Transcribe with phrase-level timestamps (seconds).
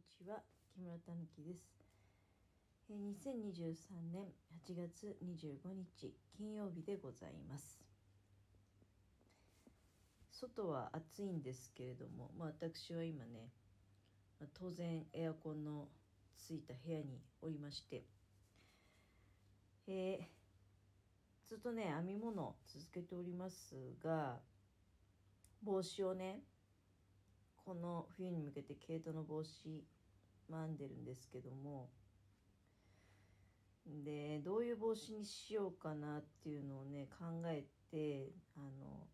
[0.00, 0.38] にちは
[0.72, 1.60] 木村たぬきです。
[2.88, 4.32] え2023年
[4.66, 7.82] 8月25日金曜日でございます。
[10.30, 13.50] 外は暑いんですけれども、まあ、私は今ね、
[14.40, 15.88] ま当然エアコンの
[16.38, 18.04] ついた部屋におりまして、
[19.86, 20.24] えー
[21.46, 24.38] ずっとね編み物続けておりますが
[25.64, 26.44] 帽子をね
[27.64, 29.84] この冬に向けて毛糸の帽子
[30.50, 31.88] 編んでるんですけども
[34.04, 39.06] でどういう帽子にしようかなっていうのをね考えてあの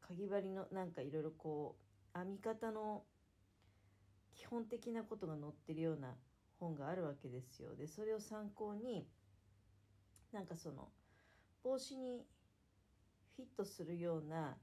[0.00, 1.76] かぎ針のなんかいろいろこ
[2.14, 3.02] う編み方の
[4.34, 6.14] 基本的なことが載ってるような
[6.58, 7.74] 本があるわけですよ。
[7.76, 9.06] でそれを参考に
[10.32, 10.88] なんかその
[11.62, 12.26] 帽子に
[13.36, 14.56] フィットするような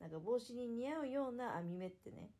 [0.00, 2.30] なんか帽子に似合うような編み目ってね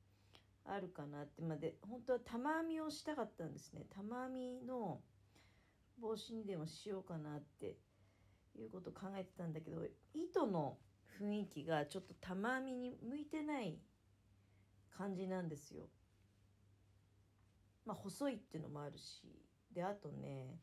[0.65, 1.43] あるかなって。
[1.43, 3.87] まで本当は玉編みをしたかったんですね。
[3.95, 5.01] 玉編みの
[5.99, 7.77] 帽子にでもしようかなって
[8.59, 10.77] いうことを考えてたんだけど糸の
[11.21, 13.79] 雰囲気がちょっと玉編みに向いてない
[14.97, 15.89] 感じなんですよ。
[17.85, 19.43] まあ細いっていうのもあるし。
[19.73, 20.59] であとね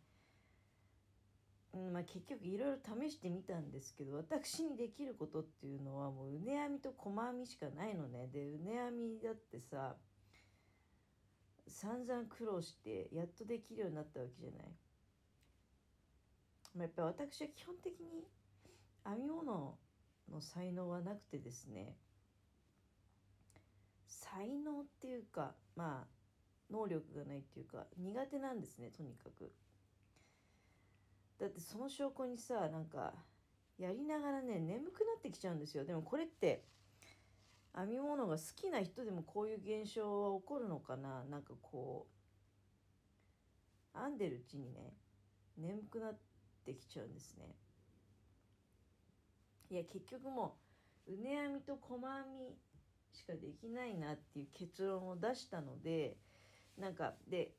[1.74, 9.96] まあ、結局いろいろ試してみたんですけど私にできることっていうのはもう畝編みと細編みしかないのねで畝編みだってさ
[11.68, 14.68] 散々苦労してやっとできるようになったわけじゃない、
[16.76, 18.28] まあ、やっぱ私は基本的に
[19.04, 19.76] 編み物
[20.32, 21.96] の才能はなくてですね
[24.08, 26.08] 才能っていうかまあ
[26.72, 29.52] 能力がないっていうか苦手なんですねとにかく。
[31.40, 33.14] だってその証拠にさなんか
[33.78, 35.84] やりながらね眠くなってきちゃうんですよ。
[35.84, 36.64] でもこれって
[37.76, 41.24] 編み物が好きな人でもこういう現象は起こるのかな？
[41.26, 42.08] なんかこ
[43.96, 44.94] う編んでるうちにね
[45.58, 46.18] 眠くなっ
[46.66, 47.56] てきちゃうんですね。
[49.70, 50.58] いや結局も
[51.08, 52.10] う畝編みと細編
[52.40, 52.56] み
[53.12, 56.16] しかできないなっていう結論を出したので
[56.78, 57.56] なんかで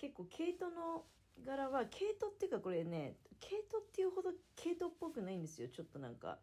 [0.00, 1.04] 結構毛糸の
[1.44, 5.68] 柄は毛糸っていうかこれね毛糸っていうほど毛糸っぽくないんですよ。
[5.68, 6.38] ちょっとなんか。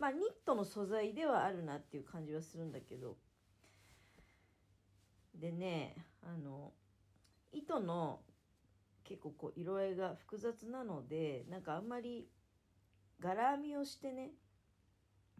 [0.00, 3.16] まあニットの素材ではあるなっていう感じはするんだけど。
[5.34, 6.72] でねあの
[7.52, 8.20] 糸の
[9.04, 12.28] 結構こう色合いが複雑なのでなんかあんまり
[13.20, 14.32] 柄編みをしてね、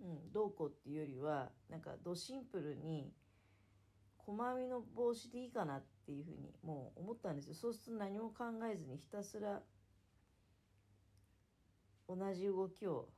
[0.01, 3.13] うん、どうこうっていうよりはなんかドシンプルに
[4.29, 7.55] 細編みの帽子でいいかなっていうふうにもう思ったんですよ。
[7.55, 9.63] そうすると何も考えずにひたすら
[12.07, 13.09] 同じ動きを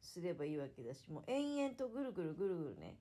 [0.00, 2.98] すればいいわけだしもう延々とぐるぐるぐるぐるね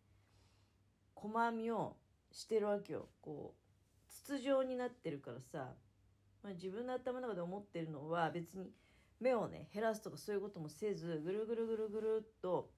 [1.13, 1.95] 細編みを
[2.31, 3.09] してるわけよ。
[3.21, 5.75] こう筒状になってるからさ、
[6.41, 8.71] まあ、自分の頭の中で思ってるのは別に
[9.19, 12.71] 目をね減らすとかそういうこともせずぐるぐるぐるぐるっと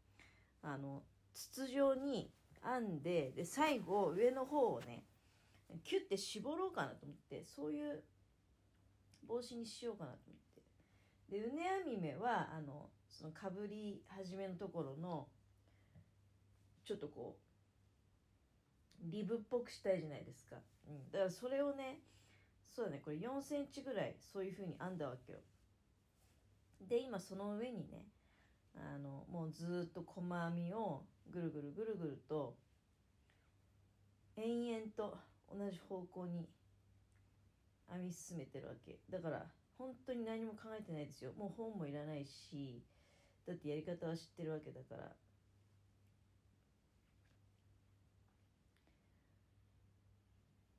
[0.62, 1.04] あの
[1.34, 2.30] 筒状に
[2.66, 5.06] 編んでで最後上の方をね
[5.84, 8.04] キュッて絞ろうかなと思ってそういう
[9.28, 10.62] 帽子にしようかなと思って。
[11.30, 15.28] で畝編み目はあのそのかぶり始めのところの
[16.86, 22.00] ちょっとこうリブっぽくしたいじゃないですか、うん、だからそれをね
[22.70, 25.40] そうだねこれ4センチぐらいそういう風に編んだわけよ。
[26.88, 28.06] で今その上にね
[28.76, 32.56] あのもうずっと細編みをぐるぐるぐるぐると
[34.36, 35.18] 延々と
[35.50, 36.50] 同じ方向に
[37.90, 39.00] 編み進めてるわけ。
[39.10, 39.46] だから
[39.78, 41.34] 本当に何も考えてないですよ。
[41.34, 42.84] もう本もいらないし
[43.46, 45.16] だってやり方は知ってるわけだから。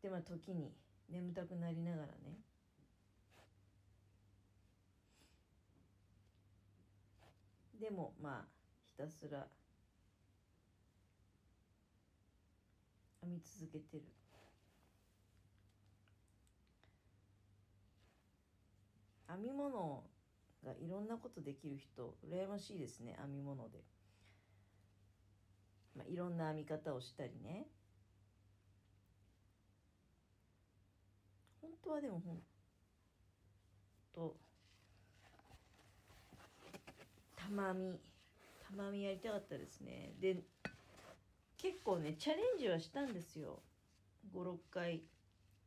[0.03, 0.73] でまあ時に
[1.09, 2.39] 眠たくなりながらね。
[7.81, 8.49] でもまあ
[8.85, 9.47] ひたすら
[13.27, 14.05] 編み続けてる。
[19.29, 20.05] 編み物
[20.65, 23.81] がいろんなことできる人羨ましいですね編み物で、
[25.97, 27.67] まあ、いろんな編み方をしたりね。
[31.61, 32.39] 本当はでもほん
[34.15, 34.37] と
[37.35, 38.01] 玉編み。
[38.69, 40.15] 玉編みやりたかったですね。
[40.21, 40.43] で
[41.59, 43.63] 結構ねチャレンジはしたんですよ。
[44.35, 45.03] 56回。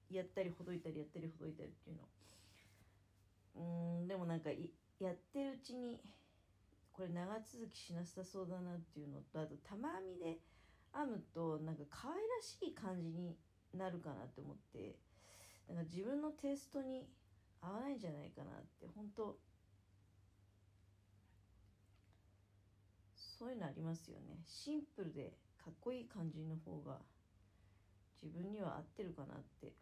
[0.09, 2.03] やったりほどいたりやったりほどいたりっていうの。
[4.01, 4.49] うんでもなんか
[4.99, 5.99] やってるうちに
[6.91, 10.39] これ長続きしなさそうだなっていうのとあと玉編みで
[10.93, 13.37] 編むとなんか可愛らしい感じに
[13.73, 14.97] なるかなって思って
[15.67, 17.07] なんか自分のテイストに
[17.61, 19.37] 合わないんじゃないかなって本当
[23.15, 24.41] そういうのありますよね。
[24.45, 25.31] シンプルで
[25.63, 26.97] かっこいい感じの方が
[28.21, 29.73] 自分には合ってるかなって。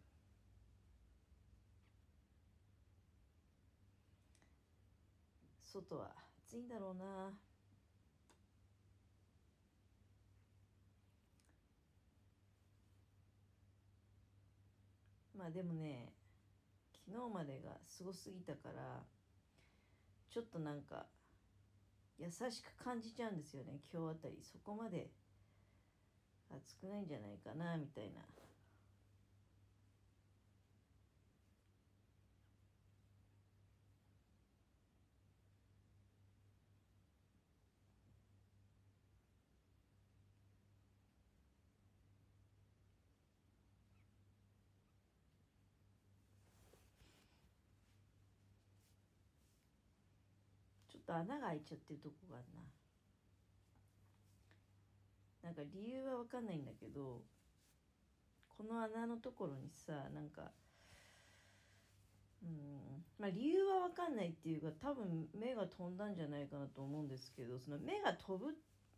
[5.62, 6.10] 外は
[6.46, 7.04] 暑いんだろうな。
[15.36, 16.12] まあでもね
[17.06, 19.04] 昨日までがすごすぎたから
[20.30, 21.06] ちょっとなんか
[22.18, 24.42] 優しく感じちゃうんですよね今日あたり。
[24.42, 25.10] そこまで
[26.50, 28.22] 暑くないんじゃないかなみたいな。
[50.88, 52.62] ちょっと穴が開いちゃってるとこがあるな。
[55.42, 57.22] なんか理由は分かんないんだけど
[58.48, 60.50] この穴のところにさなんか
[62.42, 68.54] うんまあ理由は分かんないっていうか多分目が飛んだんじゃないかなと思うんですけどその目が飛ぶ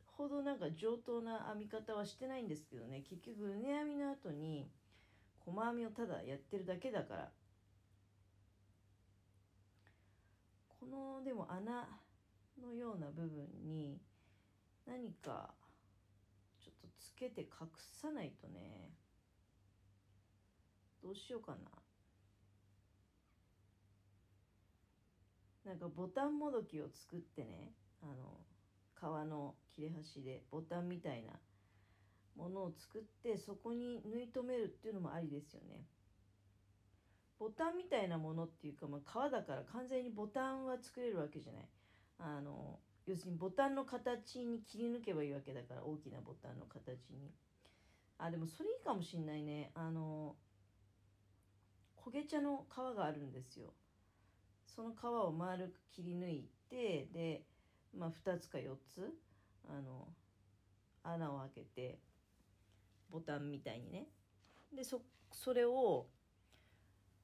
[0.06, 4.68] ほどなんか上等な編み方はしてないんですけどね結局畝編みの後に
[5.44, 7.30] 細編みをただやってるだけだから。
[10.80, 11.86] このでも穴
[12.58, 14.00] のような部分に
[14.86, 15.52] 何か
[17.20, 17.68] けて隠
[18.00, 18.90] さないとね
[21.02, 21.58] どうしようかな
[25.64, 27.72] なんかボタンもどきを作ってね
[28.02, 28.14] あの
[28.94, 31.32] 革の切れ端でボタンみたいな
[32.36, 35.84] ものを作ってそこに縫い留めるっていうのもありですよね。
[37.38, 41.68] ボタンみたいなものっていうか、まあ、革だから完全にボタンは作れるわけじゃない。
[42.18, 42.78] あの
[43.10, 47.32] 要するにボタンの形に切り抜けばいいわけだから大きなボタンの形に。
[48.18, 49.72] あでもそれいいかもしんないね。
[49.74, 50.36] あの
[51.96, 53.74] 焦げ茶の皮があるんですよ。
[54.64, 57.42] その皮を丸く切り抜いてで
[57.92, 59.12] まあ2つか4つ
[59.68, 60.06] あの
[61.02, 61.98] 穴を開けて
[63.10, 64.06] ボタンみたいにね。
[64.72, 65.02] でそ
[65.32, 66.06] それを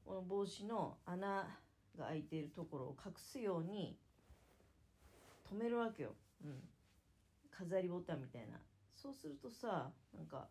[0.05, 1.61] この帽子の穴
[1.97, 3.97] が開いているところを隠すように
[5.51, 6.15] 止めるわけよ、
[6.45, 6.69] うん、
[7.51, 8.59] 飾りボタンみたいな。
[8.95, 10.49] そうするとさなんか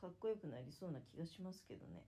[0.00, 2.04] かっこよくなりそうな気がしますけどね。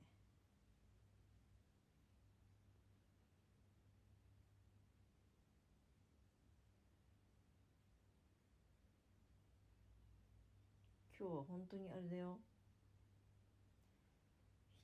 [11.18, 12.38] 今日は本当にあれだよ。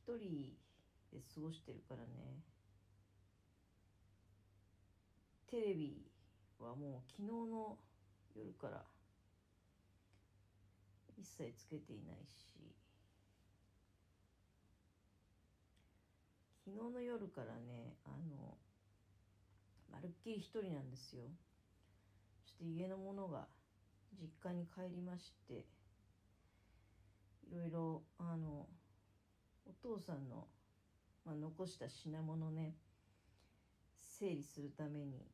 [0.09, 0.57] 一人
[1.13, 2.43] で過ごしてるからね
[5.51, 5.97] テレビ
[6.61, 7.79] はもう昨日の
[8.37, 8.83] 夜から
[11.17, 12.55] 一切つけていないし
[16.67, 18.59] 昨日の夜からねあの
[19.91, 21.23] まるっきり一人なんですよ。
[22.45, 23.47] そして家の者が
[24.21, 25.65] 実家に帰りまして
[27.51, 28.67] いろいろあの
[29.65, 30.47] お父さんの、
[31.25, 32.75] まあ、残した品物ね
[33.97, 35.25] 整理するために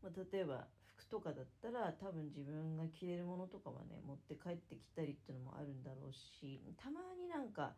[0.15, 7.73] 例えば服とかだったら多分自分が着れるものとかはね持って帰ってきたりっていうのもあるんだろうしたまになんか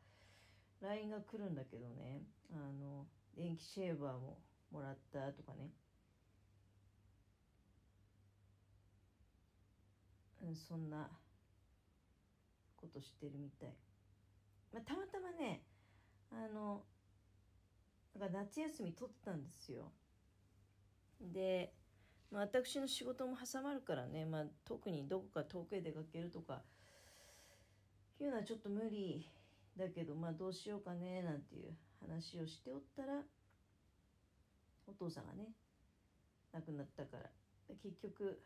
[0.82, 4.40] LINE が来るんだけどねあの電気シェーバーも
[4.72, 5.72] もらったとかね。
[10.56, 11.10] そんな
[12.75, 13.70] ことしてるみたい、
[14.74, 15.63] まあ、たまたまね
[16.32, 16.84] あの
[18.20, 19.92] なんか夏休み取ってたんですよ。
[21.22, 21.74] で
[22.34, 26.63] まあ、私の仕事も挟まるからね、まあ、特にどこか遠くへ出かけるとか。
[28.20, 29.30] いうのはちょっと無理
[29.78, 33.22] だけどまあどうしようかねなんていう話をしておったら
[34.88, 35.50] お父さんがね
[36.54, 37.30] 亡くなったから。
[37.82, 38.42] 結局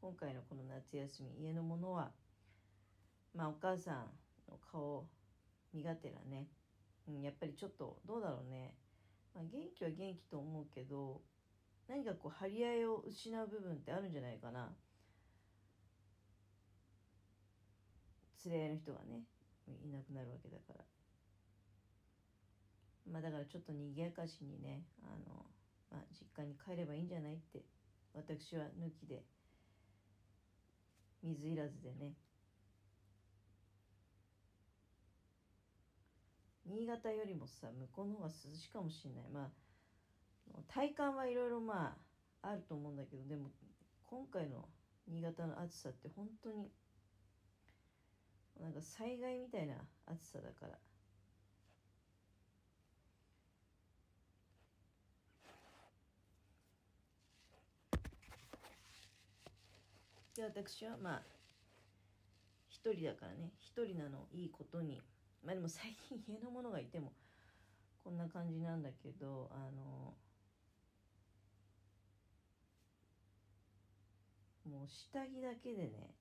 [0.00, 2.10] 今回のこの夏休み家のものは
[3.34, 4.10] まあお母さん
[4.50, 5.06] の顔
[5.72, 6.48] 身がてらね、
[7.08, 8.74] うん、やっぱりちょっとどうだろうね、
[9.34, 11.20] まあ、元気は元気と思うけど
[11.88, 14.74] 何かこう張り合いを失う部分ってあるんじゃないかな。
[18.46, 19.22] 連れ合いの人がね
[19.84, 20.84] いなくなるわけだから。
[23.10, 25.44] まあだからちょっと賑やかしにねあの、
[25.90, 27.62] まあ、実家に帰ればいいんじゃないって
[28.14, 29.22] 私は抜きで
[31.22, 32.14] 水いらずでね。
[36.66, 39.24] 新潟よりもさ向こうの方が涼しいかもしんない。
[39.30, 39.63] まあ
[40.68, 41.96] 体感はいろいろま
[42.42, 43.50] ああると思うんだけどでも
[44.06, 44.68] 今回の
[45.08, 46.70] 新潟の暑さって本当に
[48.60, 49.74] なんか災害みたいな
[50.06, 50.78] 暑さだから。
[60.36, 61.22] で私はまあ
[62.68, 65.00] 一人だからね一人なのいいことに。
[65.44, 67.12] まあでも最近家の者がいても
[68.02, 70.14] こんな感じなんだけどあの
[74.68, 76.14] もう下着だけでね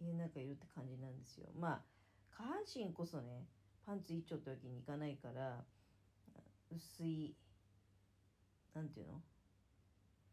[0.00, 1.48] 家の中いるって感じなんですよ。
[1.58, 1.80] まあ
[2.36, 3.46] 下半身こそね
[3.84, 5.64] パンツ一丁ってわけにいかないから
[6.70, 7.34] 薄い
[8.74, 9.22] なんていうの？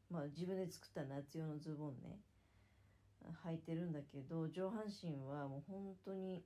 [0.09, 2.19] まあ自分で作った夏用のズボンね
[3.45, 6.43] 履いてるんだけど上半身はもう本当に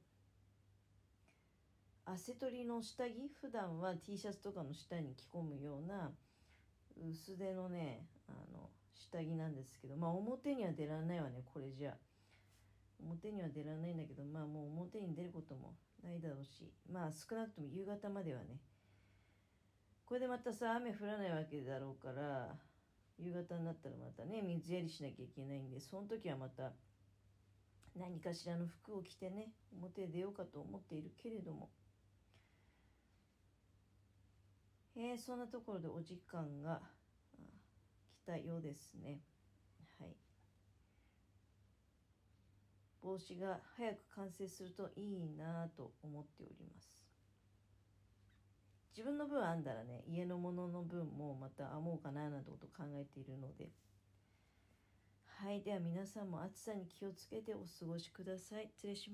[2.06, 3.30] 汗取りの下着？
[3.42, 6.12] 普段は T シャツとかの下に着込むような
[7.10, 11.94] 薄手のねあの下着なんですけどまあ表には出られないわねこれじゃ。
[13.00, 18.60] 表には出られないんだけどまあもう表に出ることもないだろうしまあ少なくとも夕方まではね。
[20.06, 22.56] これでまたさ雨降らないわけだろうから
[23.20, 26.72] 夕方になったらまたね水やりしなきゃいけないんでその時はまた
[27.94, 31.70] 何かしらの服を着てね表へ出ようかと思っているけれども。
[35.00, 36.82] えー、そんなところでお時間が
[38.28, 39.22] 来たようですね。
[40.00, 40.18] はい。
[43.02, 47.00] 帽子が早く完成するといいなと思っております。
[48.92, 53.72] 自分の分編んだらね家のものの分もまた編もうかななんてことを考えているので。
[55.24, 55.62] はい。
[55.62, 58.68] では皆さんも暑さに気をつけてお過ごしください。
[58.76, 59.06] 失礼します。